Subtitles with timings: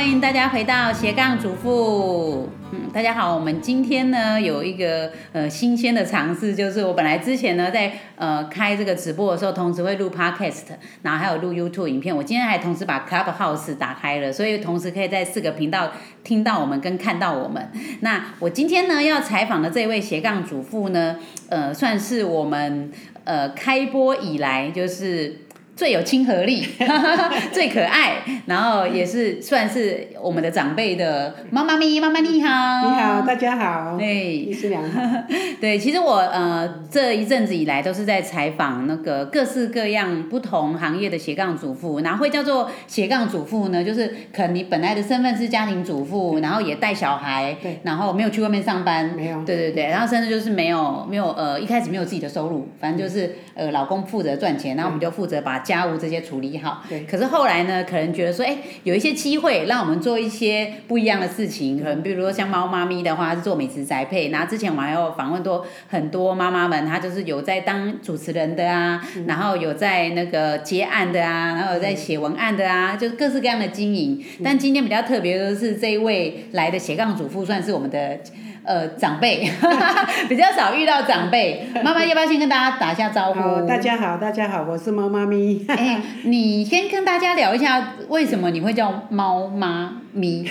[0.00, 2.48] 欢迎大家回到斜杠主妇。
[2.72, 10.62] 嗯，大家好，我们今天呢有一个呃新鲜的尝试，就是我本来之前呢在呃开这个直播的时候，同时会录 podcast，
[11.02, 12.16] 然后还有录 YouTube 影片。
[12.16, 15.92] 我今天还同时把 Clubhouse 打开了，所以同时可以在四个频道
[16.24, 17.70] 听到我们跟看到我们。
[18.00, 21.18] 那我今天呢要采访的这位斜杠主妇呢，
[21.50, 22.90] 呃，算是我们
[23.24, 25.40] 呃开播以来就是。
[25.80, 26.62] 最有亲和力，
[27.54, 35.00] 最可爱，然后也是算是我们的长辈的妈妈咪，妈妈你好，你好，大家好，对，你是良好，
[35.58, 43.82] 对，其实我呃这一阵子以来都是在采访那个各式各样不同行业的斜杠主妇，哪会叫做斜杠主妇呢？
[43.82, 56.82] 就是可能你本来的身份是家庭主妇，然后也带小孩，对，然后没有去外面上班，没有，对对对，然后甚至就是没有没有呃一开始没有自己的收入，反正就是呃老公负责赚钱，然后我们就负责把家务这些处理好。
[56.88, 57.04] 对。
[57.04, 74.20] 可是后来呢，可能觉得说，哎，有一些机会让我们做一些不一样的事情，可能比如说像猫妈咪的话是做美食宅配，然后之前我还有访问多很多妈妈们，她就是有在当主持人的啊，然后有在那个接案的啊，然后有在写文案的啊，就是各式各样的经营。
[74.42, 78.18] 但今天比较特别的是这一位来的斜杠主妇，算是我们的。
[78.62, 79.48] 呃，长辈
[80.28, 83.40] 比较少遇到长辈， 妈妈要不要先跟大家打一下招呼？
[83.40, 85.64] 好，大家好，大家好，我是猫妈咪。
[85.68, 90.44] 哎，你先跟大家聊一下，为什么你会叫猫妈咪？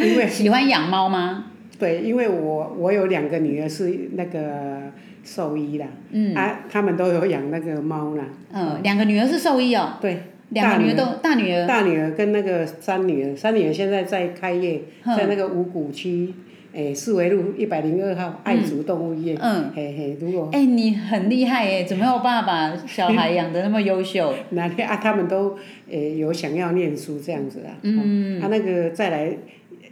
[0.00, 1.44] 因为喜欢养猫吗？
[1.78, 4.90] 对，因为我我有两个女儿是那个
[5.22, 8.24] 兽医啦，嗯，啊，他们都有养那个猫啦。
[8.52, 9.98] 嗯，两个女儿是兽医哦。
[10.00, 11.66] 对，两个女儿都大女儿。
[11.66, 16.32] 大女儿跟那个三女儿，三女儿现在在开业，在那个五谷区。
[16.72, 24.34] 诶，四维路一百零二号爱竹动物医院，嗯嘿嘿，如果哎，你很厉害诶，怎么有办法把小孩 养得那么优秀？
[24.50, 25.56] 哪天啊，他们都
[25.90, 29.36] 诶有想要念书这样子啊，嗯，他那个再来。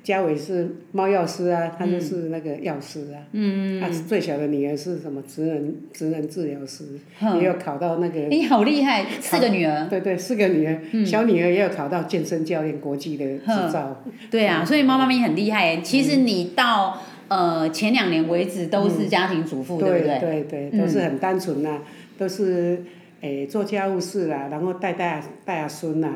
[0.06, 3.19] 嘉伟是猫药师啊，他就是那个药师啊。
[3.33, 5.21] 嗯他最小的女儿是什么？
[5.22, 6.84] 职能职能治疗师，
[7.41, 8.21] 也有考到那个。
[8.28, 9.89] 你好厉害，四个女儿。
[9.89, 14.00] 对对，四个女儿，小女儿也有考到健身教练国际的执照。
[14.31, 15.78] 对啊，所以妈妈咪很厉害。
[15.78, 20.19] 其实你到呃前两年为止都是家庭主妇，对不对？
[20.21, 21.81] 对对对，都是很单纯呐，
[22.16, 22.81] 都是。
[23.22, 26.09] 诶，做家务事啦，然后带带带下孙呐，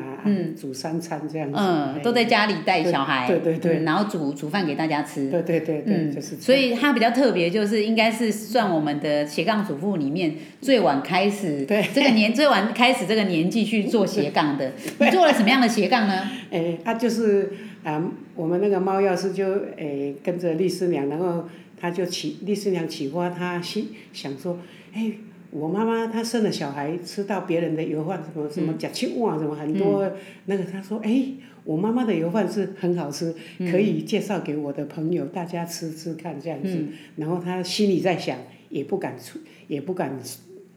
[0.55, 1.57] 煮三餐这样子。
[1.59, 3.27] 嗯，都在家里带小孩。
[3.27, 3.83] 对对对。
[3.83, 5.29] 然后煮煮饭给大家吃。
[5.29, 6.35] 对对对对，就是。
[6.37, 14.71] 所以他比较特别，就是应该是算我们的斜杠主妇里面最晚开始，这个年最晚开始这个年纪去做斜杠的。
[14.99, 16.29] 你做了什么样的斜杠呢？
[16.51, 17.51] 诶，他就是
[17.83, 18.01] 啊，
[18.35, 19.45] 我们那个猫药师就
[19.75, 21.45] 诶跟着丽师娘，然后
[21.79, 24.59] 他就起丽师娘启发他心想说，
[24.93, 25.11] 哎。
[25.51, 30.09] 我妈妈她生了小孩，吃到别人的油饭，什么什么假青蛙，什么很多
[30.45, 31.25] 那个，她说：“哎，
[31.65, 33.35] 我妈妈的油饭是很好吃，
[33.69, 36.85] 可以介绍给我的朋友，大家吃吃看这样子。”
[37.17, 38.37] 然后她心里在想，
[38.69, 40.17] 也不敢出，也不敢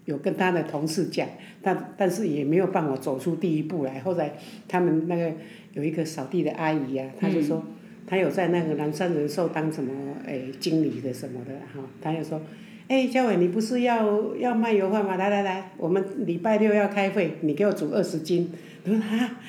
[0.07, 1.29] 有跟她的同事讲，
[1.63, 4.01] 但但是也没有办法走出第一步来。
[4.01, 4.33] 后来
[4.67, 5.33] 他们那个
[5.75, 7.63] 有一个扫地的阿姨啊，她就说，
[8.09, 9.93] 她有在那个南山人寿当什么
[10.27, 12.41] 诶经理的什么的哈，她就说。
[12.89, 15.17] 哎，嘉伟，你不是要要卖油饭吗？
[15.17, 18.53] 来来来，我们礼拜六要开会，你给我煮二十斤。
[18.85, 19.41] 他说啊。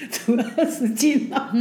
[0.08, 1.52] 煮二十斤啊！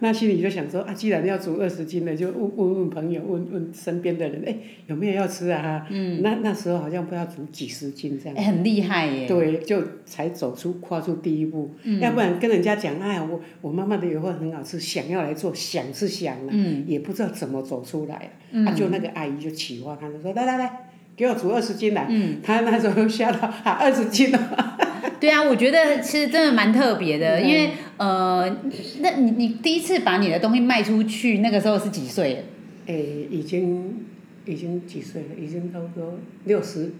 [0.00, 4.56] 那心里就想说啊，既然要煮二十斤的，就问问问朋友，问问身边的人，哎，
[4.88, 5.86] 有没有要吃啊？
[5.88, 8.44] 嗯，那那时候好像不要煮几十斤这样。
[8.44, 9.28] 很厉害耶！
[9.28, 11.70] 对，就才走出跨出第一步。
[11.84, 12.00] 嗯。
[12.00, 18.32] 要不然跟人家讲，哎，我我妈妈的油饭很好吃，想要来做，想是想了，嗯，也不知道怎么走出来。
[18.50, 18.66] 嗯。
[18.66, 22.06] 啊，就那个阿姨就启发他，就说来来来，给我煮二十斤来。
[22.08, 22.38] 嗯。
[22.42, 24.78] 他那时候吓到，啊，二十斤了。
[25.20, 28.56] 对啊，我觉得其实真的蛮特别的，因为呃，
[29.00, 32.44] 那你你第一次把你的东西卖出去，那个时候是几岁？
[32.86, 34.06] 诶，已经
[34.46, 35.28] 已经几岁了？
[35.40, 36.92] 已经差不多六十，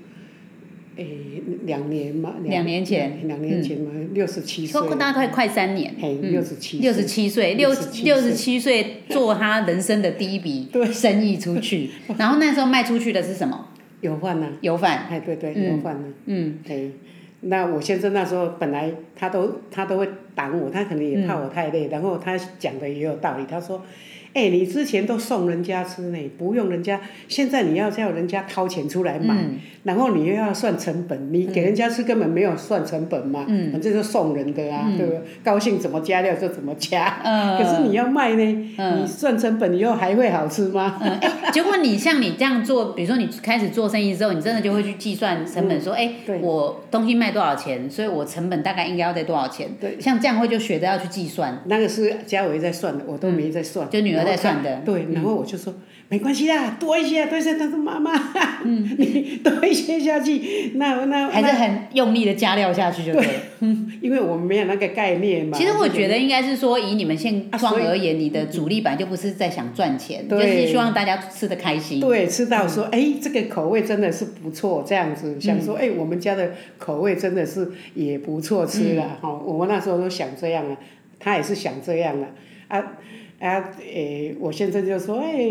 [0.97, 7.71] 诶，两年嘛，两年前，两年前嘛，六十七岁，大概快三年，嘿，六十七，六十七岁，六
[8.03, 8.97] 六十七岁。
[9.09, 11.88] 做他人生的第一笔 生意出去，
[12.19, 13.69] 然后那时候卖出去的是什么？
[14.03, 16.93] 油饭呐，油饭，哎，对对，油饭呐，嗯，对。
[17.40, 23.81] 那我先生那时候本来他都他都会挡我，他可能也怕我太累，然后他讲的也有道理，他说
[24.35, 29.35] ：“哎，你之前都送人家吃呢，不用人家，现在你要叫人家掏钱出来买，
[29.85, 35.21] 然后你又要算成本，你给人家吃根本没有算成本嘛，嗯反正就送人的啊，对不对？
[35.43, 37.21] 高兴怎么加料就怎么加，
[37.59, 38.45] 可是你要卖呢，
[39.01, 41.01] 你算成本以后还会好吃吗？
[41.53, 49.69] 结果你像你这样做，比如说你开始做生意之后，你真的就会去计算成本，说哎，我东西卖多少钱，所以我成本大概应该要在多少钱？
[49.81, 51.63] 对，像这样会就学着要去计算。
[51.67, 54.82] 那个是嘉伟在算的，我都没在算，就女儿在算的。
[54.85, 55.75] 对，然后我就说
[56.09, 57.55] 没关系啦，多一些，多一些。
[57.55, 58.12] 他说妈妈，
[58.65, 63.26] 嗯， 你多一些下去，那那还是很用力的加料下去就对。
[63.61, 65.56] 嗯， 因为我们没有那个概念嘛。
[65.56, 72.00] 其实我觉得应该是说，以你们现状而言，你的主力版就不是在想赚钱，就是希望大家吃的开心。
[72.00, 79.31] 对，吃到说，哎，这个口味真的是不错，这样子想说，哎，我们家的口味真的是也不错吃了哈。
[79.44, 80.76] 我们那时候都想这样啊，
[81.19, 82.29] 他也是想这样啊。
[82.69, 82.93] 啊
[83.38, 85.49] 啊，诶，我现在就说，哎，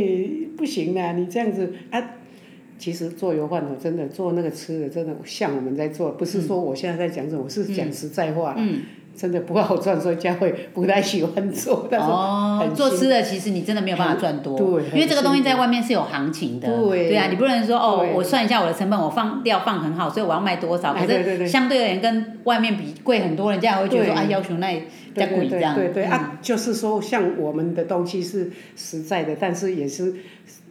[0.56, 2.16] 不行啦，你这样子啊。
[2.80, 8.54] 其实做油饭的，真的做那个吃的，真的像我们在做，不是说我现在在讲什么，我是讲实在话。
[8.56, 8.82] 嗯。
[9.18, 11.90] 真的不好赚，所以佳慧不太喜欢做。
[11.92, 14.56] 哦，做吃的其实你真的没有办法赚多。
[14.56, 14.84] 对。
[14.94, 16.68] 因为这个东西在外面是有行情的。
[16.68, 17.10] 对。
[17.10, 20.94] 对啊，你不能说哦，我算一下我的成本，我放料放很好，所以我要卖多少？
[20.94, 24.84] 可是相对而言跟外面比贵很多，人家会觉得说啊，要求那
[25.16, 25.74] 再贵这样。
[25.74, 30.14] 对对啊，就是说像我们的东西是实在的，但是也是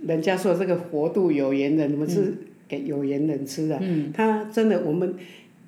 [0.06, 2.32] 人家说这个活度有缘人，我们是
[2.68, 3.76] 给有缘人吃的。
[3.80, 4.12] 嗯。
[4.14, 5.16] 他真的我们。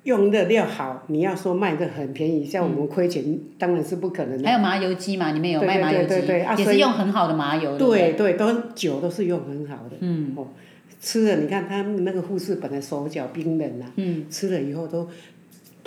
[0.03, 4.47] 用的料好，你要说卖的很便宜，像我们亏钱当然是不可能的。
[4.47, 5.31] 还有麻油鸡嘛？
[5.31, 6.15] 你们有卖麻油鸡，
[6.57, 7.77] 也是用很好的麻油。
[7.77, 9.97] 对对，都酒都是用很好的。
[9.99, 10.33] 嗯。
[10.35, 10.47] 哦，
[11.01, 13.91] 吃了你看他们那个护士本来手脚冰冷啊，
[14.29, 15.07] 吃了以后都，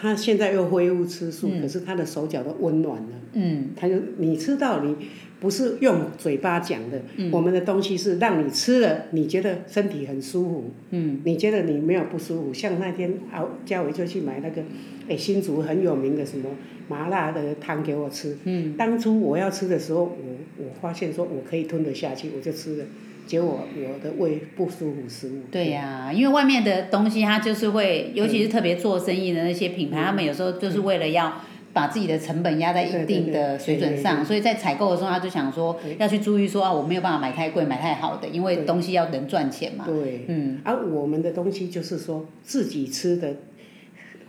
[0.03, 3.09] 他现在又恢复吃素，可是他的手脚都温暖了。
[3.35, 3.69] 嗯。
[3.77, 4.97] 他就你吃到你。
[5.43, 7.03] 不是用嘴巴讲的，
[7.33, 12.55] 我们的东西是让你吃了，你觉得身体很舒服，嗯你觉得你没有不舒服。
[12.55, 14.63] 像那天啊，嘉伟就去买那个，
[15.09, 16.49] 哎，新竹很有名的什么
[16.89, 18.37] 麻辣的汤给我吃。
[18.45, 22.85] 嗯当初我要吃的时候，我我发现说我可以吞得下去，我就吃了，
[23.33, 25.33] 结果我的胃不舒服，食物。
[25.51, 31.33] 对呀，因为外面的东西它就是会，尤其是特别做生意的那些品牌，他们有时候就是为了要。
[31.75, 39.87] 把自己的成本压在一定的水准上，所以在采购的时候，他就想说要去注意说啊，我没有办法买太贵、买太好的，因为东西要能赚钱嘛。
[39.87, 43.37] 对，嗯，而我们的东西就是说自己吃的，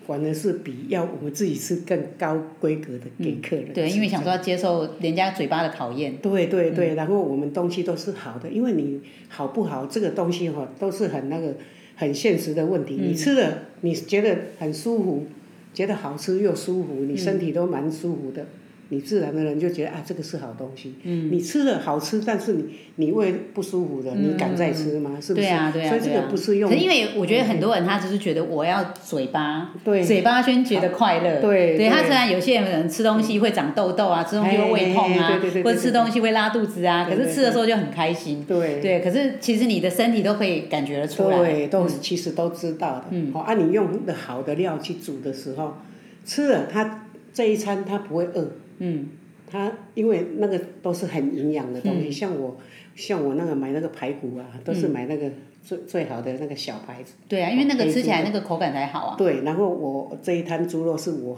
[0.06, 3.74] 反而是比要我们自己吃更高规格的给客人。
[3.74, 6.18] 对，因为想说要接受人家嘴巴的考验。
[6.18, 11.56] 对对对，然后我们东西都是好的，因为你好不好，这个东西哈都是很那个
[11.96, 12.98] 很现实的问题。
[13.02, 15.26] 你吃了，你觉得很舒服。
[15.74, 18.46] 觉得好吃又舒服，你身体都蛮舒服的。
[18.94, 20.94] 你自然的人就觉得啊，这个是好东西。
[21.02, 21.30] 嗯。
[21.32, 22.66] 你吃了好吃，但是你
[22.98, 25.18] 你胃不舒服的，你敢再吃吗？
[25.20, 25.48] 是不是？
[25.48, 25.90] 对啊，对啊。
[25.90, 26.72] 所以这个不是用。
[26.76, 29.72] 因为我觉得很多人他只是觉得我要嘴巴，
[30.06, 31.42] 嘴巴先觉得快乐。
[31.42, 31.76] 对。
[31.76, 38.46] 对他虽然有些人吃东西会长痘痘啊，吃东西会胃痛啊，或者吃东西会拉肚子啊，可是吃的时候就很开心。
[38.48, 38.80] 对。
[38.80, 41.38] 对，可是其实你的身体都可以感觉得出来。
[41.40, 43.06] 对，都其实都知道的。
[43.10, 43.34] 嗯。
[43.34, 45.78] 好，按你用的好的料去煮的时候。
[46.26, 48.48] 吃了，它这一餐它不会饿。
[48.80, 49.10] 嗯。
[49.46, 52.58] 它因为那个都是很营养的东西，像我
[52.96, 55.30] 像我那个买那个排骨啊，都是买那个
[55.62, 57.14] 最最好的那个小牌子。
[57.28, 59.16] 对啊，因为那个吃起来那个口感才好啊。
[59.16, 61.38] 对，然后我这一摊猪肉是我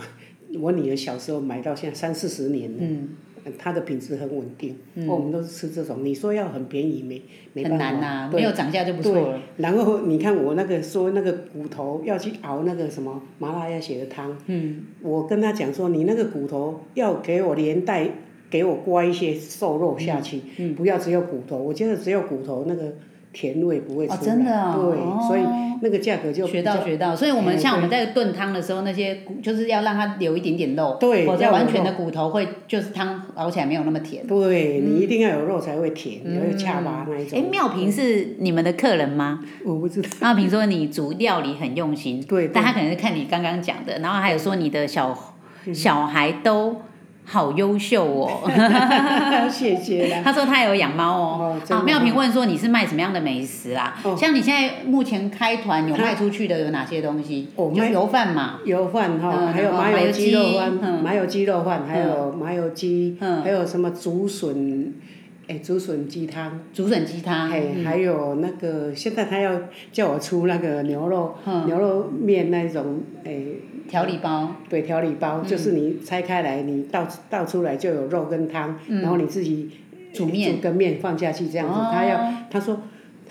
[0.62, 2.78] 我女儿小时候买到现在三四十年了。
[2.80, 3.10] 嗯。
[3.58, 4.76] 它的品质很稳定，
[5.08, 6.04] 我们都是吃这种。
[6.04, 7.22] 你说要很便宜没
[7.54, 7.86] 没办法。
[7.86, 9.40] 很难呐，没有涨价就不错了。
[9.58, 14.36] 然后你看我那个说那个骨头要去熬那个什么麻辣鸭血的汤，
[15.02, 18.10] 我跟他讲说你那个骨头要给我连带
[18.50, 20.42] 给我刮一些瘦肉下去，
[20.76, 21.58] 不要只有骨头。
[21.58, 22.94] 我觉得只有骨头那个。
[23.36, 24.20] 甜味不会出来，
[24.74, 25.42] 对，所以
[25.82, 27.14] 那个价格就学到学到。
[27.14, 34.26] 所以我们像我们在炖汤的时候，那些骨就是要让它留一点点肉，对，否则完全的骨头会就是汤熬起来没有那么甜。
[34.26, 37.38] 对你一定要有肉才会甜，要有恰巴那一种。
[37.38, 39.42] 哎，妙平是你们的客人吗？
[39.66, 40.08] 我不知道。
[40.22, 45.14] 妙平说你煮料理很用心，对，但他可能是看你刚刚讲的，然后还有说你的小
[45.74, 46.78] 小孩都。
[47.28, 48.30] 好优秀哦！
[49.50, 50.22] 谢谢。
[50.24, 51.60] 他说他有养猫哦。
[51.68, 53.96] 好，妙平问说你是卖什么样的美食啦？
[54.16, 57.50] 像你现在目前开团有卖出去的有哪些东西？
[57.56, 58.60] 哦，油饭嘛。
[58.64, 60.72] 油饭哈，还有麻油鸡肉饭，
[61.04, 64.94] 麻油鸡肉饭，还有麻油鸡，还有什么竹笋？
[65.48, 66.60] 哎，竹笋鸡汤。
[66.74, 67.50] 竹笋鸡汤。
[67.52, 69.52] 哎，还有那个现在他要
[69.92, 73.34] 叫我出那个牛肉牛肉面那种哎。
[73.90, 79.70] 调理包，对，调理包就是你拆开来，你倒倒出来就有肉跟汤，然后你自己
[80.14, 80.56] 煮面。
[80.56, 82.82] 煮个面放下去这样子，哦他要他说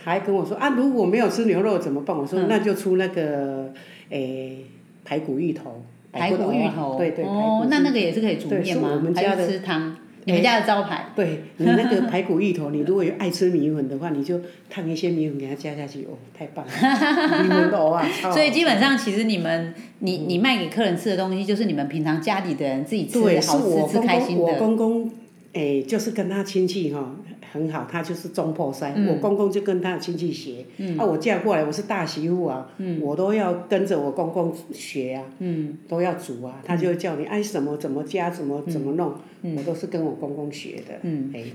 [0.03, 2.17] 他还跟我说啊，如果没有吃牛肉怎么办？
[2.17, 2.47] 我说、嗯。
[2.49, 3.73] 那就出那个
[4.11, 4.65] 诶
[5.05, 5.83] 排骨芋头，
[6.13, 8.89] 排骨芋头，对对，排哦骨，那那个也是可以煮面吗？
[8.91, 9.97] 还是们家的吃汤？
[10.25, 11.07] 你们家的招牌？
[11.15, 14.41] 对你那个排骨芋头，你如果有爱吃米粉的话，你就
[14.71, 16.73] 烫一些米粉给它加下去，哦，太棒了，
[17.45, 24.55] 米粉藕啊， 所以基本上，其实你们你你卖给客人吃的东西，就是你们平常家里的人自己吃好我吃、吃开心的。
[24.59, 25.11] 公公，
[25.53, 27.15] 诶，就是跟他亲戚哈、
[27.55, 29.07] 很好，他就是中破山，嗯。
[29.07, 30.67] 我公公就跟他的亲戚学，
[30.99, 32.67] 啊，我嫁过来，我是大媳妇啊，
[33.01, 39.55] 我都要跟着我公公学啊，嗯，都要煮啊，他就会叫你哎什么怎么加，怎么怎么弄，嗯。
[39.57, 40.99] 我都是跟我公公学的，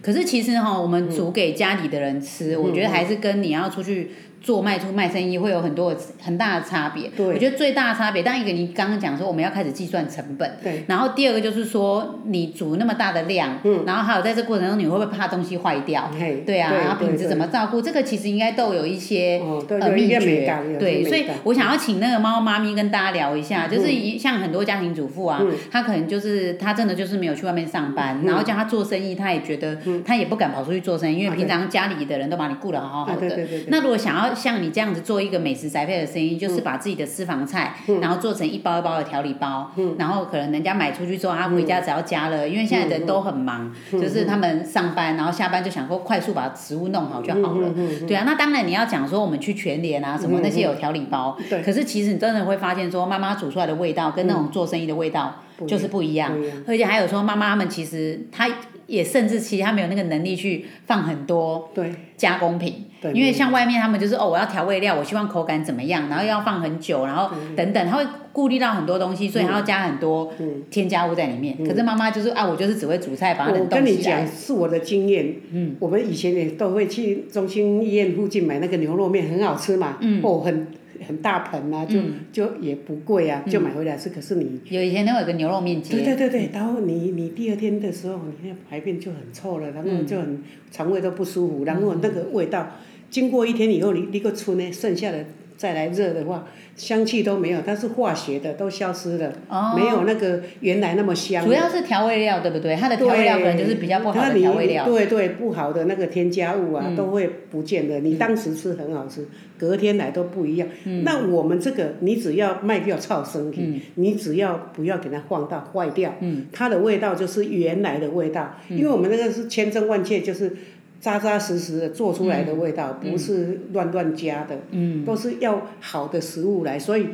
[0.01, 2.63] 可是其实哈，我们煮给家里的人吃，嗯。
[2.63, 4.11] 我觉得还是跟你要出去
[4.41, 7.09] 做卖出卖生意会有很多很大的差别。
[7.15, 7.25] 对。
[7.27, 13.83] 我觉得最大的差别，当然一个你刚刚讲说我们要开始计算成本，对，然后第二个就是说你煮那么大的量，嗯。
[13.85, 16.09] 然后还有在这过程中你会不会怕东西坏掉？
[16.45, 20.53] 对啊，然后品质怎么照顾，这个其实应该都有一些呃秘诀。
[20.79, 23.69] 对，所以我想要请那个猫妈咪跟大家聊一下，嗯。
[23.69, 25.41] 就是一像很多家庭主妇啊，
[25.71, 27.95] 她可能就是她真的就是没有去外面上嗯。
[27.95, 33.47] 班，然后叫她做生意，她也觉得她也不敢跑出去做生意，因为啊平常家里的人都把你顾得好好的。
[33.67, 37.99] 那如果想要像你这样子做一个美食宅配的生意，就是把自己的私房菜，嗯。
[37.99, 48.07] 然后做成一包一包的调理包，然后可能人家买出去之后，他回家只要加了，因为现在人都很忙，嗯就是他们上班，然后下班就想说快速把食物弄好就好嗯了。
[48.07, 51.61] 对啊，那当然你要讲说我们去全联啊什么那些有调理包，对。
[51.61, 55.35] 可是其实你真的会发现说妈妈煮出来的味道跟那种做生意的味道
[55.67, 56.39] 就是不一样。
[56.39, 58.47] 一样，而且还有说妈妈们其实她
[58.89, 62.87] 也甚至其实他没有那个能力去放很多对加工品。
[63.01, 70.33] 对，因为像外面他们就是哦，我要调味料，我希望口感怎么样，然后又要放很久，然后等等，他会顾虑到很多东西，所以他要加很多
[70.69, 71.55] 添加物在里面。
[71.65, 74.27] 可是妈妈就是啊，我就是只会煮菜，把它我冷跟你讲。
[74.27, 75.33] 是我的经验。
[75.53, 79.97] 嗯，我们以前也都会去中心医院附近买那个牛肉面，很好吃嘛。
[80.01, 80.67] 嗯，哦，很
[81.09, 81.99] 很大盆啊，就、
[82.31, 84.11] 就也不贵啊，就买回来吃。
[84.11, 92.75] 可是你，有一天那有个牛肉面对，对对对，然后你你第二天的时候，你那排便就很臭了，然后就很肠胃都不舒服，然后那个味道，
[93.09, 95.25] 经过一天以后，你你个出呢，剩下的
[95.59, 96.47] 再来热的话，
[96.77, 101.45] 香气都没有，它是化学的，都消失了，哦没有那个原来那么香。
[101.45, 102.77] 主要是调味料，对不对？
[102.77, 104.85] 它的调味料可能就是比较不好的调味料。
[104.85, 107.99] 对对，不好的那个添加物嗯啊，都会不见的。
[107.99, 110.65] 你当时吃很好吃，隔天来都不一样。
[110.85, 118.55] 嗯那我们这个，你只要卖掉超生体，你只要不要给它放到坏掉，嗯它的味道就是原来的味道。
[118.69, 120.55] 因为我们那个是千真万确，就是
[120.99, 125.05] 扎扎实实的做出来的味道，不是乱乱加的，嗯。
[125.05, 127.07] 都是要好的食物来，所以。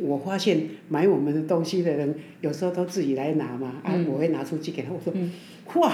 [0.00, 4.08] 我发现买我们的东西的人，有时候都自己来拿嘛，啊，嗯。
[4.08, 5.14] 我会拿出去给他，我说，
[5.80, 5.92] 哇，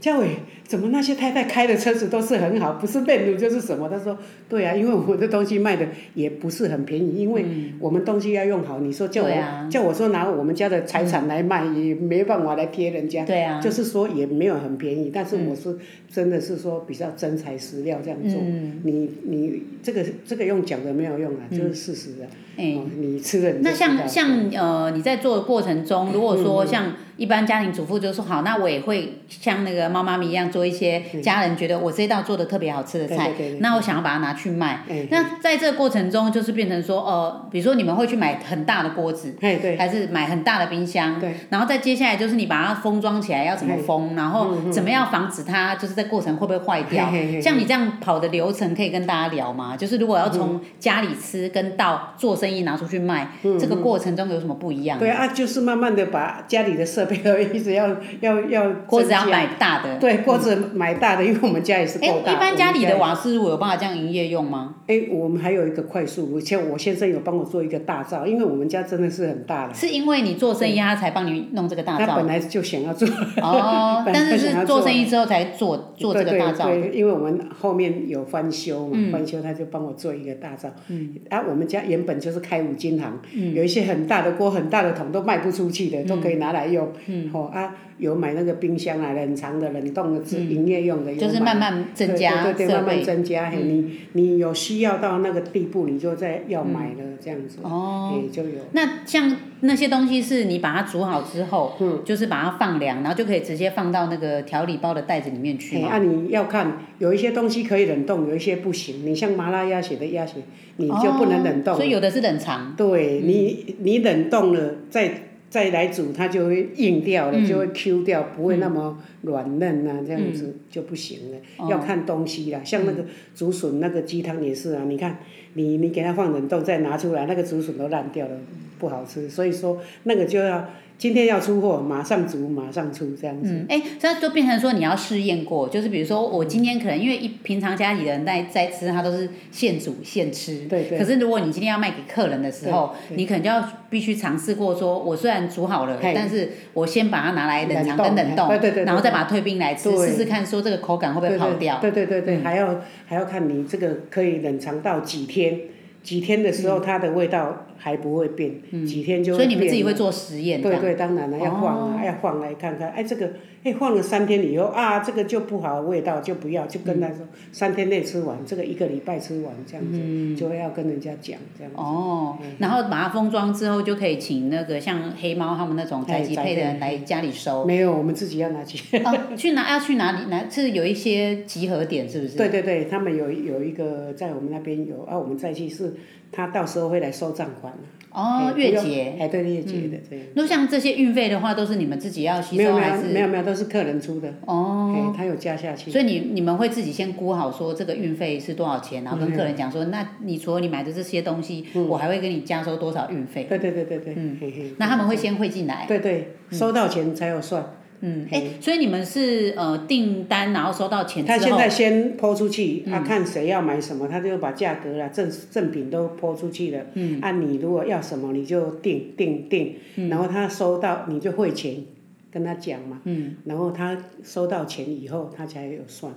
[0.00, 0.28] 嘉伟，
[0.66, 3.88] 怎么那些太太开的车子都是很好，不是面乳就是什么？
[3.88, 4.16] 他说，
[4.48, 7.44] 对啊，因为我的东西卖的也不是很便宜，因为
[7.78, 8.80] 我们东西要用好。
[8.80, 9.30] 你说叫我、
[9.70, 13.24] 叫我说拿我们家的财产来卖，也没办法来贴人家。
[13.24, 15.76] 对啊，就是说也没有很便宜，但是嗯我是
[16.10, 18.40] 真的是说比较真材实料这样做。
[18.40, 22.26] 嗯你你这个这个用讲的没有用啊，就是事实啊。
[22.56, 34.84] 哎哦，你吃了那像像呃，你在做的过程中，如果嗯说像一般家庭主妇就说好，那我也会像那个猫妈咪一样做一些家人觉得我这道做的特别好吃的菜那我想要把它拿去卖。
[34.88, 39.34] 哎那在这个过程中，就是变成说，呃，比如说你们会去买很大的锅子，
[39.76, 47.08] 还是买很大的冰箱，对，然后再接下来就是你把它封装起来要怎么封，然后怎么样防止它就是在过程会不会坏掉？
[47.42, 49.76] 像你这样跑的流程可以跟大家聊吗？
[49.76, 54.98] 就是如果要从家里吃跟到做生意拿出去卖，这个过程中有什么不一样？
[54.98, 57.88] 对啊，就是慢慢的把家里的设备都一直要
[58.20, 59.96] 要要锅子要买大的。
[59.98, 60.43] 对锅子
[60.74, 62.32] 买大的，因为我们家也是哎，够大。
[62.32, 64.76] 一般家里的瓦斯炉有办法这样营业用吗？
[64.86, 69.74] 哎，我们还有一个快速炉，像我先生有帮我做一个大灶，因为我们家真的是很大了。
[69.74, 73.08] 是因为你做生意，他才帮你弄这个大灶他本来就想要做，
[73.42, 76.66] 哦， 但是是做生意之后才做做这个大灶。
[76.66, 80.70] 对对对，因为我们后面有翻修嘛，嗯翻修他就帮我做一个大灶。
[80.88, 86.88] 嗯，啊，我们家原本就是开五金行，嗯有一些很大的锅、很大的桶都卖不出去的，都可以拿来用。
[87.06, 93.50] 嗯，哦啊，有买那个冰箱啊，冷藏的、冷冻的，是营业用的，嗯就是慢慢增加对对对，设慢慢增加。
[93.50, 97.58] 嘿，你你有需要到那个地步，你就再要买了这样子。
[97.62, 98.60] 哦，就有。
[98.72, 105.88] 那像那些东西是你把它煮好之后，嗯就是把它放凉，然后就可以直接放到那个调理包的袋子里面去嘿，吗？
[105.90, 109.06] 啊，你要看有一些东西可以冷冻，有一些不行。
[109.06, 110.40] 你像麻辣鸭血的鸭血，
[110.76, 111.74] 你就不能冷冻。
[111.74, 112.74] 哦所以有的是冷藏。
[112.76, 121.38] 对你，你冷冻了再再来煮它就会硬掉了，嗯就会 Q 掉，不会那么软嫩啊，这样子嗯就不行了。
[121.58, 123.04] 哦要看东西啦，像那个
[123.36, 125.18] 竹笋那个鸡汤也是啊，你看
[125.52, 128.36] 你你给它放冷冻再拿出来，那个竹笋都烂掉了，
[128.80, 129.28] 不好吃。
[129.28, 133.50] 所以说那个就要今天要出货，马上煮马上出这样子。
[133.50, 140.66] 嗯，哎，这就变成说你要试验过，就是比如说我今天可能因为一平常家里人在在吃，他都是现煮现吃。
[140.66, 140.96] 对对。
[140.98, 148.84] 可是如果你今天要卖给客人的时候，你可能就要必须尝试过说，我虽然煮好了，但是我先把它拿来冷藏跟冷冻，对对对对。
[148.84, 150.06] 然后再把它退冰来吃，对。
[150.08, 151.78] 试试看说这个口感会不会跑掉。
[151.80, 152.44] 对对对对，嗯。
[152.44, 155.58] 还要还要看你这个可以冷藏到几天，
[156.02, 158.52] 几天的时候它的味道还不会变，
[158.86, 162.90] 几天就所以你们自己会做实验，对对，当然了，要放哦啊，要晃来看看。
[162.90, 167.18] 哎，这个哎晃了三天以后啊，这个就不好，味道就不要，就跟他说、
[167.52, 171.78] 三天内吃完，这个一个礼拜吃完这样子，就会要跟人家讲这样子。
[171.78, 177.64] 嗯哦，嗯然后把它封装之后，就可以请那个像黑猫他们那种宅急配的人来家里收。
[177.64, 178.98] 没有，我们自己要拿去。
[178.98, 180.30] 哦，去拿要去哪里？
[180.30, 182.36] 哪是有一些集合点，是不是？
[182.36, 185.94] 对对对，他们有有一个在我们那边有啊，我们再去是，
[186.34, 187.72] 他到时候会来收账款。
[188.10, 189.16] 哦，月结。
[189.18, 190.24] 哎，对月结的这样。
[190.34, 193.08] 那像这些运费的话，都是你们自己要吸没有收还是？
[193.08, 194.32] 没有没有没有，都是客人出的。
[194.46, 195.90] 哦，哎，他有加下去。
[195.90, 203.46] 所以你你们会自己先估好说这个运费是多少钱，然后跟嗯客人讲说，那你除了你买的这些东西，我还会给你加收多少运费？
[203.48, 204.14] 对对对对对。
[204.16, 204.36] 嗯。
[204.40, 204.70] 嘿嘿。
[204.78, 205.84] 那他们会先汇进来。
[205.88, 207.64] 对对，收到钱才有算。
[208.06, 216.84] 嗯，哎，所以你们是呃订单，然后收到钱，他现在先抛出去，他、看谁要买什么，他就把价格啦、赠赠品都抛出去了。
[216.92, 217.18] 嗯。
[217.22, 219.76] 按、你如果要什么，你就订订订，
[220.10, 221.82] 然后他收到你就汇钱，
[222.30, 223.00] 跟他讲嘛。
[223.04, 223.36] 嗯。
[223.46, 226.12] 然后他收到钱以后，他才有算。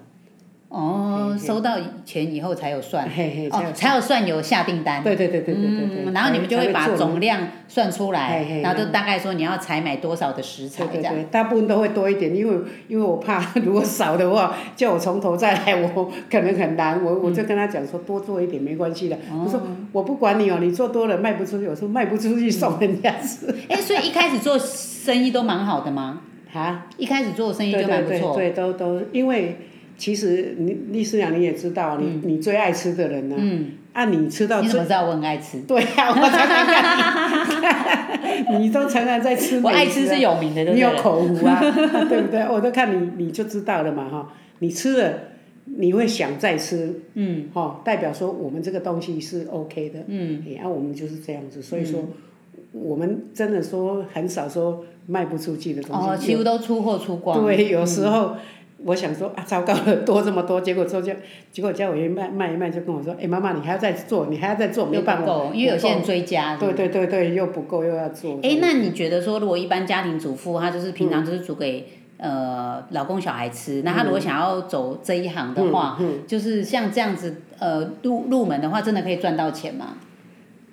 [0.69, 5.01] 哦，收到钱以后才有算，嘿嘿，才哦有，才有算有下订单。
[5.01, 5.63] 对对对对对
[6.03, 11.13] 对然后你们就会把总量算出来然后就大概说你要采买多少的食材这样。
[11.13, 17.01] 对对对，大部分都会多一点，因为因为我怕如果少的话，叫我从头再来，我可能很难。
[17.01, 19.15] 我我就跟他讲说，多做一点没关系的。
[19.31, 19.61] 哦我说
[19.93, 23.47] 我不管你哦，你做多了卖不出去，我说卖不出去送人家吃。
[23.69, 26.23] 哎，所以一开始做生意都蛮好的吗？
[26.53, 28.35] 啊，一开始做生意就蛮不错。
[28.35, 29.57] 对对对，都都因为
[29.97, 35.59] 其实你丽师娘你也知道，你你最爱吃的人呢，嗯，按你吃到最你怎么知道我很爱吃？
[35.67, 38.07] 对呀，我常常看
[38.51, 40.91] 你， 你都常常在吃啊，我爱吃是有名的，对你有？
[40.95, 41.59] 口福啊，
[42.07, 42.41] 对不对？
[42.49, 44.33] 我都看你，你就知道了嘛哈。
[44.59, 45.13] 你吃了，
[45.65, 52.03] 你会想再吃，嗯，哈，代表说我们这个东西是 OK 的，嗯，哎，啊，我们就是这样子，所以说。
[52.73, 57.43] 我们真的说很少说卖不出去的东西，哦，几乎都出货出光。
[57.43, 58.35] 对，有时候
[58.85, 61.11] 我想说啊，糟糕了，多这么多，结果之后就，
[61.51, 66.55] 结果叫我一卖卖一卖，就跟我说，哎，妈妈，你还要再做，你还要再做，没有办法，因为有些人追加。
[66.57, 68.39] 对对对对，又不够，又要做。
[68.43, 71.87] 哎，那你觉得说，如果一般家庭主妇，她就是平常就是煮给
[72.17, 79.97] 呃老公小孩吃，那她如果想要走这一行的话，就是像这样子呃入入门的话，真的可以赚到钱吗？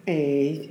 [0.05, 0.69] 诶，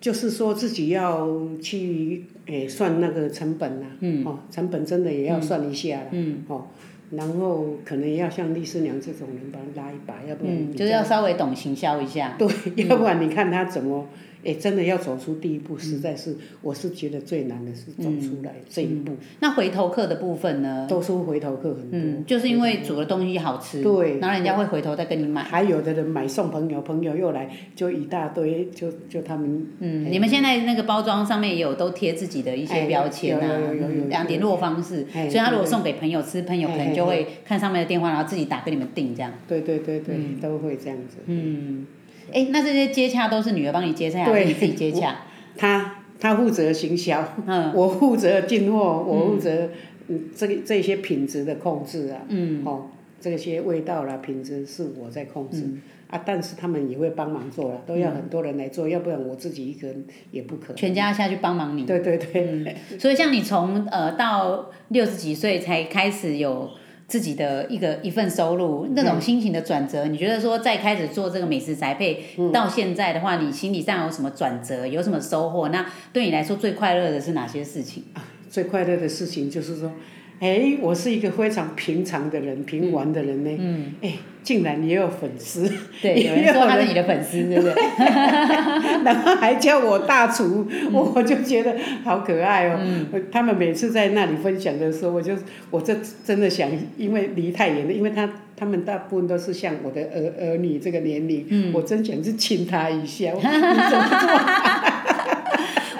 [0.00, 1.28] 就是说自己要
[1.62, 6.66] 去诶算那个成本啦，嗯，哦，成本真的也要算一下啦，嗯，哦，
[7.12, 12.34] 然后可能也要像丽师娘这种人把他拉一把，要不然嗯，就是要稍微懂行销一下。
[12.38, 12.48] 对，
[12.88, 14.06] 要不然你看他怎么，
[14.42, 20.86] 诶，真的要走出第一步，实在是我是觉得最难的是走出来这一步，那回头客的部分呢？
[20.88, 24.18] 都说回头客很多，嗯，就是因为煮的东西好吃，对。
[24.18, 25.42] 然后人家会回头再跟你买。
[25.42, 39.32] 还有的人买送朋友，朋友又来，就一大堆，就就他们嗯，你们现在那个包装上面也有都贴自己的一些标签啊，哎有有有有有嗯然后联络方式，哎所以他如果送给朋友吃，朋友可能哎就会看上面的电话，然后自己打给你们订这样。
[39.46, 41.18] 对对对对，都会这样子。
[41.26, 41.86] 嗯，
[42.32, 45.16] 哎，那这些接洽都是女儿帮你接洽，还是你自己接洽？
[45.56, 49.68] 他他负责行销，嗯我负责进货，我负责
[50.08, 52.86] 嗯这个这些品质的控制啊，嗯哦，
[53.20, 60.74] 这些味道啦品质是我在控制、嗯啊，但是他们也会帮忙做了，都要很多人来做，要不然我自己一个人也不可。
[60.74, 61.84] 全家下去帮忙你。
[61.84, 66.70] 对对对，所以像你从呃到六十几岁才开始有
[67.10, 75.68] 自己的一个一份收入，那种心情的转折，你觉得说在开始做这个美食宅配、到现在的话，你心理上有什么转折，有什么收获？
[75.70, 78.04] 那对你来说最快乐的是哪些事情？
[78.48, 79.90] 最快乐的事情就是说，
[80.40, 87.74] 哎，我是一个非常平常的人，平凡的人呢，嗯，哎，竟然也有粉丝，对， 有人说他是你的粉丝，对不对？
[89.04, 92.80] 然后还叫我大厨，我就觉得好可爱哦。
[93.30, 95.34] 他们每次在那里分享的时候，我就
[95.70, 98.26] 我这真的想，因为离太远了，因为他
[98.56, 103.30] 他们大部分都是像我的儿儿女这个年龄，我真想去亲他一下。
[103.36, 104.89] 你怎么做？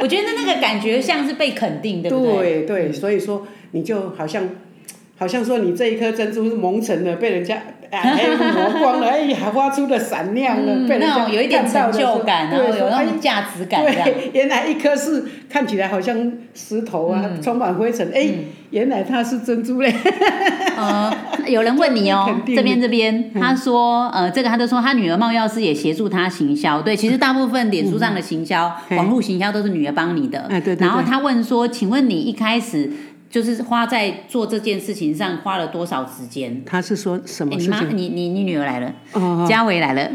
[0.01, 2.63] 我觉得那个感觉像是被肯定，对不对？
[2.65, 4.49] 对对，所以说你就好像，
[5.21, 7.63] 好像说你这一颗珍珠是蒙尘的，被人家。
[7.91, 13.83] 哎，磨光了，哎呀，发出了闪亮了，被人家有一点成就感，然后有那种价值感。
[13.83, 18.29] 对，原来一颗是看起来好像石头啊，充满灰尘，哎，
[18.71, 19.93] 原来它是珍珠嘞。
[20.77, 21.13] 呃，
[21.51, 30.47] 有人问你哦， 这边这边，他说，呃，这个他就说他女儿冒药师也协助他行销，对，其实大部分脸书上的行销、网络行销都是女儿帮你的。
[30.49, 30.87] 哎，对对。
[30.87, 32.89] 然后他问说，请问你一开始。
[33.31, 36.61] 就是花在做这件事情上花了多少时间？
[36.67, 37.55] 他是说什么？
[37.55, 38.93] 你妈，你你你女儿来了，
[39.49, 40.11] 嘉伟来了，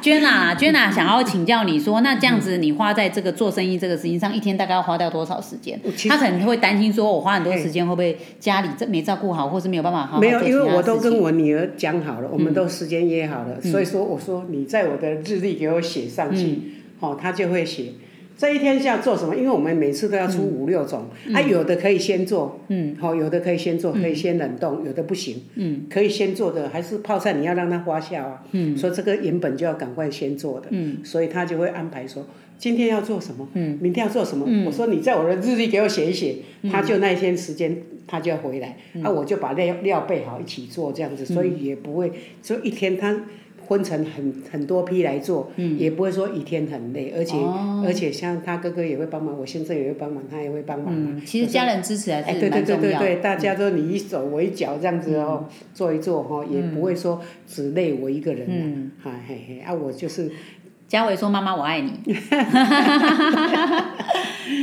[0.00, 5.80] 娟 娜，娟娜，想要请教你说，那这样子你花在这个做生意这个事情上，一天大概要花掉多少时间？
[6.08, 10.20] 他可能会担心说，我花很多时间会不会家里这没照顾好，或是没有办法好？
[10.20, 16.60] 没有，因为我都跟我女儿讲好了，我们都时间约好了，所以说我说你在我的日历给我写上去，
[17.00, 17.86] 好，他就会写。
[18.36, 19.36] 这一天是要做什么？
[19.36, 22.96] 因为我们每次都要出五六种，啊，有的可以先做，嗯。
[22.98, 25.86] 好，有的可以先做，可以先冷冻，有的不行，嗯。
[25.88, 28.44] 可以先做的还是泡菜，你要让它发酵啊，
[28.76, 30.98] 所以这个原本就要赶快先做的，嗯。
[31.04, 32.26] 所以他就会安排说
[32.58, 33.78] 今天要做什么，嗯。
[33.80, 34.44] 明天要做什么。
[34.66, 36.36] 我说你在我的日历给我写一写，
[36.70, 42.10] 他就那一天时间他就要回来，啊，我就把料料备好一起做这样子，所以也不会
[42.42, 43.22] 说一天他。
[43.68, 47.36] 分成很很多批来做，也不会说一天很累，而且
[47.84, 50.88] 而且像他哥哥也会帮忙，我先生也会帮忙，他也会帮忙。
[50.88, 58.46] 嗯，其实家人支持还是对对对对对，大家都你一手我一脚这样子哦，做一做哈，也不会说只累我一个人。
[58.48, 60.30] 嗯，啊嘿嘿，啊，我就是。
[60.86, 61.90] 嘉伟说：“妈妈，我爱你。”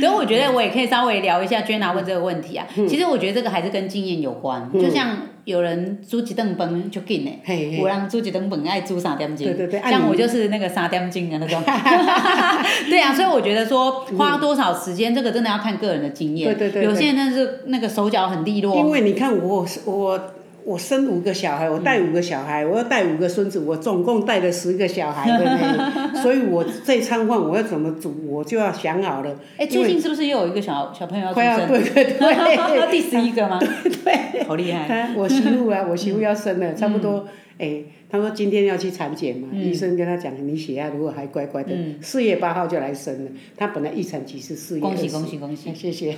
[0.00, 2.64] 所以我觉得我也可以稍微聊一下娟娜问这个问题啊。
[2.88, 4.70] 其实我觉得这个还是跟经验有关。
[4.72, 9.46] 就像有人煮一顿饭就紧嘞，有人煮一顿饭爱煮三点钟。
[9.46, 9.80] 对对对。
[9.80, 11.62] 像我就是那个三点钟的那种。
[12.88, 16.56] 对啊，所以我觉得说花多少时间，这个真的要看个人的经验。
[16.56, 16.84] 对对对。
[16.84, 18.76] 有些人是那个手脚很利落。
[18.76, 20.31] 因为你看我我。
[20.64, 26.12] 我生五个小孩，我带五个小孩，我要带五个孙子，我总共带了十个小孩的呢。
[26.22, 29.34] 所以，我这餐饭我要怎么煮，我就要想好了。
[29.56, 31.68] 哎，最近是不是又有一个小小朋友要出生？
[31.68, 33.58] 对对对， 第十一个吗？
[33.60, 35.10] 对 对，好厉害！
[35.16, 37.26] 我媳妇啊，我媳妇要生了，差不多
[37.58, 37.82] 哎。
[38.12, 41.70] 他说今天要去产检嘛，医生跟他讲，你血压如果还乖乖的，
[42.02, 43.30] 四月八号就来生了。
[43.56, 45.72] 他本来预产期是四月恭喜恭喜恭喜！
[45.74, 46.14] 谢谢。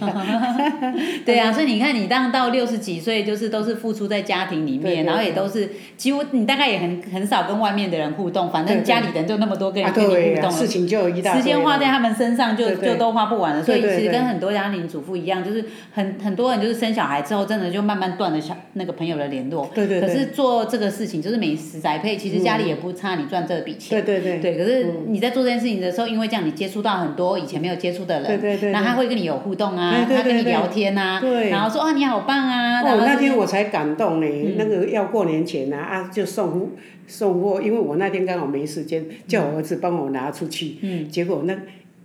[1.25, 13.63] 对啊，所以你看，你当到六十几岁，就是都是付出在家庭里面，然后也都是几乎你大概也很很少跟外面的人互动，反正家里人就那么多个人跟你互动了，事情就一大时间花在他们身上就就都花不完了。
[13.63, 19.71] 所以其实跟很多家庭主妇一样，就是很很多人就是生小孩之后，真的就慢慢断了小那个朋友的联络。
[19.73, 20.01] 对对。
[20.01, 22.65] 可是做这个事情就是美食宅配，其实家里。
[22.65, 24.57] 也不差你赚这笔钱，对对对，对。
[24.57, 32.81] 可是你在做这件事情的时候，因为这样你接触到很多以前没有接触的人，对对对，那他会跟你有互动啊，他跟你聊天啊，对，然后说啊你好棒啊。
[32.81, 36.71] 哦，那天我才感动呢，那个要过年前啊，啊就送
[37.07, 41.55] 送货，因为我那天刚好没时间，叫我儿子帮我拿出去，嗯，结果那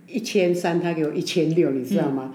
[0.06, 2.34] 一千三他给我一千六，你知道吗？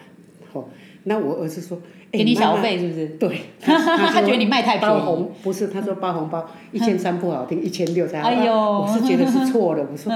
[0.51, 0.67] 好，
[1.03, 1.79] 那我儿子说。
[2.17, 3.07] 给你小费是不是？
[3.19, 3.77] 对，他
[4.21, 4.93] 觉得你卖太便宜。
[4.93, 8.29] 包红不是，他说包红包 一千三不好听，一千六才好。
[8.29, 9.85] 哎呦，我是觉得是错的。
[9.91, 10.11] 我说，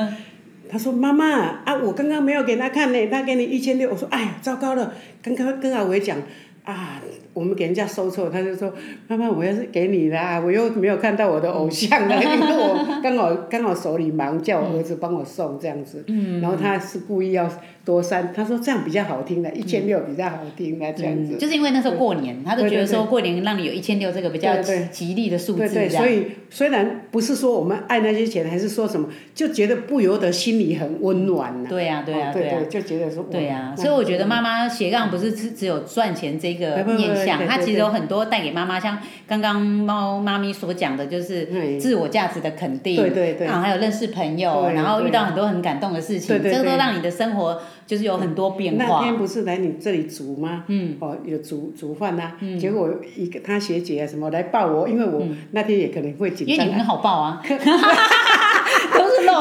[0.70, 1.26] 他说妈妈
[1.66, 3.90] 啊，我刚刚没有给他看呢，他给你一千六。
[3.90, 6.18] 我说哎呀，糟糕了，刚刚跟阿伟讲
[6.64, 7.02] 啊。
[7.32, 8.74] 我们给人家收错，他就说
[9.08, 16.04] ：“妈妈，我要是给你啦，我又没有看到我的偶像了，因为我刚好刚好手里忙，叫我儿子帮我送这样子。
[16.42, 17.50] 然后他是故意要
[17.90, 21.38] 多三，他说这样比较好听的，一千六比较好听的这样子。
[21.38, 24.56] 就是因为那时候过年，他就觉得说过年让你有一千六这个比较
[24.92, 25.68] 吉利的数字。
[25.68, 31.68] 对对，所以虽然不是说我们爱那些钱，还是说什么，就觉得不由得心里很温暖呐。
[31.68, 33.26] 对呀对呀对呀，就觉得说。
[33.32, 37.44] 对呀，所以我觉得妈妈斜杠不是只只有赚钱这个面向。
[37.48, 48.86] 它其实有很多带给妈妈，像刚刚猫妈咪所讲的，就是自我价值的肯定，对对对，然后还有认识朋友，然后遇到很多很感动的事情，这个都让你的生活就是有很多变化。
[48.86, 50.64] 那天不是来你这里煮吗？
[50.68, 57.42] 嗯，哦，有煮煮饭呐，结果一个他学姐啊什么来抱我，因为我那天也可能会紧张，因为你很好抱啊。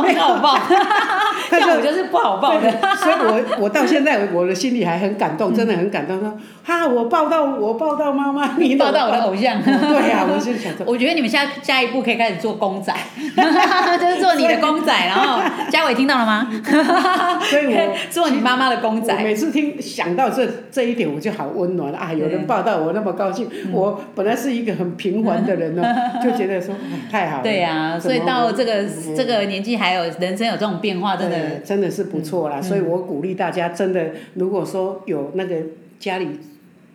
[0.02, 0.56] 都是那种很好抱，
[1.58, 6.18] 像我就是不好报的，所以我我到现在我的心里还很感动，真的很感动。
[6.20, 9.60] 说哈，我报到我报到妈妈，你报到我的偶像。
[9.62, 12.92] 对呀，我就想说， 我觉得你们下下一步可以开始做公仔，
[13.98, 14.92] 就是做你的公仔。
[15.06, 16.48] 然后嘉伟听到了吗？
[17.42, 19.14] 所以我做你妈妈的公仔。
[19.22, 22.12] 每次听想到这这一点，我就好温暖啊！
[22.12, 23.48] 有人报道我那么高兴。
[23.72, 25.82] 我本来是一个很平凡的人哦，
[26.22, 26.74] 就觉得说
[27.10, 27.42] 太好了。
[27.42, 28.84] 对呀，所以到这个。
[29.16, 32.60] 这个年纪还有人生有这种变化，真的呃真的是不错啦。
[32.60, 35.56] 所以我鼓励大家，真的如果说有那个
[35.98, 36.28] 家里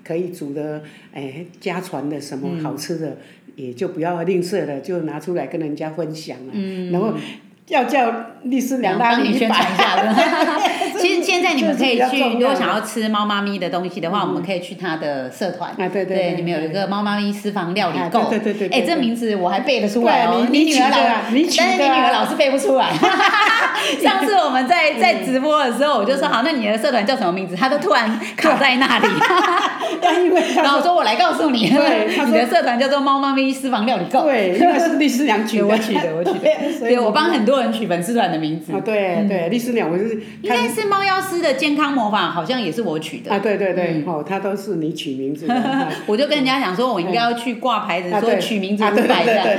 [0.03, 0.81] 可以煮的，
[1.13, 3.17] 哎，家传的什么好吃的，
[3.55, 6.53] 也就不要吝啬了，就拿出来跟人家分享了。
[6.53, 7.13] 嗯，然后。
[7.69, 9.95] 要叫律师娘帮你宣传一下。
[11.03, 15.69] 其实现在你们可以去，如果想要吃猫妈咪的东西的话，我们可以去他的社团。
[15.71, 16.15] 啊，对对。
[16.15, 18.29] 对，你们有一个猫妈咪私房料理购。
[18.29, 18.69] 对对对。
[18.69, 20.47] 哎，这名字我还背得出来哦。
[20.49, 22.89] 你女儿老，但是你女儿老是背不出来。
[24.01, 27.55] 上次我们在在直播的时候，我就说好，那你的社团叫什么名字？
[27.55, 29.07] 他都突然卡在那里。
[30.55, 34.23] 然后我说我来告诉你，你的社团叫做猫妈咪私房料理购。
[34.23, 36.49] 对，因为是律师娘取的，我取的，我取的。
[36.79, 38.73] 对，我帮很多人取粉丝团的名字。
[38.73, 43.31] 啊，对对，律师娘，我是应该是猫妖师的健康魔法，好像也是我取的。
[43.31, 45.87] 啊，对对对，哦，他都是你取名字的。
[46.05, 49.57] 我就跟人家讲说，我应该要去挂牌子，说取名字五百的。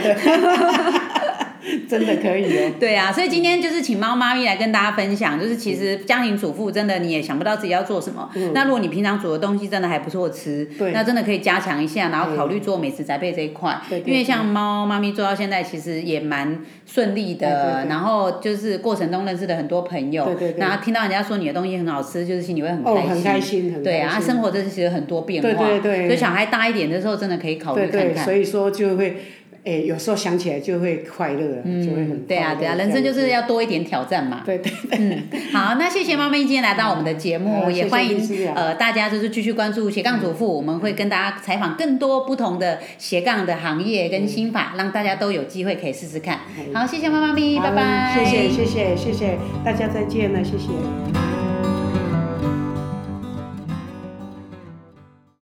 [1.89, 2.73] 真的可以哦。
[2.81, 8.31] 对啊，所以今天就是请猫妈咪来跟大家分享，就是其实家庭主妇真的你也想不到自己要做什么。
[8.53, 13.81] 那如果你平常煮的东西真的还不错吃，那真的可以加强一下，然后考虑做美食宅配这一块。
[14.05, 17.87] 因为像猫妈咪做到现在，其实也蛮顺利的。
[17.89, 23.11] 然后就是过程中认识了很多朋友，然后听到人家说你的东西很好吃，就是心里会很开心。
[23.11, 25.49] 很开心，对啊，生活真的其实很多变化。
[25.49, 26.07] 对对对。
[26.07, 28.25] 所以小孩大一点的时候，真的可以考虑看看。
[28.25, 29.17] 所以说就会。
[29.65, 34.43] 哎，有时候想起来就会快乐，就会很对啊，对啊，人生就是要多一点挑战嘛。
[34.47, 35.23] 对对嗯，
[35.53, 38.21] 好，那谢谢妈咪今天来到我们的节目，也欢迎
[38.55, 46.41] 呃大家就是继续关注斜杠主妇，我们会跟大家采访更多不同的斜杠的行业跟心法，让大家都有机会可以试试看。
[46.75, 48.15] 好，谢谢妈妈咪，拜拜。
[48.15, 51.24] 谢谢谢谢谢谢大家再见了，谢谢。